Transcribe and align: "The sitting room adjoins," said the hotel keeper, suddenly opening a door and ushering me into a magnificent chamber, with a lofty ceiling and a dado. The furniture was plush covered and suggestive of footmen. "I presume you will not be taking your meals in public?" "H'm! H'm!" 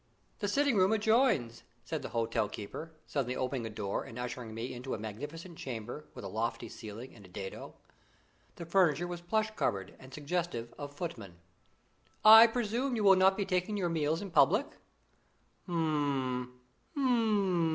"The 0.39 0.47
sitting 0.47 0.77
room 0.77 0.93
adjoins," 0.93 1.61
said 1.83 2.01
the 2.01 2.09
hotel 2.09 2.49
keeper, 2.49 2.91
suddenly 3.05 3.35
opening 3.35 3.67
a 3.67 3.69
door 3.69 4.03
and 4.03 4.17
ushering 4.17 4.51
me 4.51 4.73
into 4.73 4.95
a 4.95 4.97
magnificent 4.97 5.59
chamber, 5.59 6.05
with 6.15 6.25
a 6.25 6.27
lofty 6.27 6.69
ceiling 6.69 7.13
and 7.13 7.23
a 7.23 7.29
dado. 7.29 7.75
The 8.55 8.65
furniture 8.65 9.05
was 9.05 9.21
plush 9.21 9.51
covered 9.51 9.93
and 9.99 10.11
suggestive 10.11 10.73
of 10.75 10.91
footmen. 10.97 11.35
"I 12.25 12.47
presume 12.47 12.95
you 12.95 13.03
will 13.03 13.15
not 13.15 13.37
be 13.37 13.45
taking 13.45 13.77
your 13.77 13.89
meals 13.89 14.23
in 14.23 14.31
public?" 14.31 14.65
"H'm! 15.65 16.51
H'm!" 16.95 17.61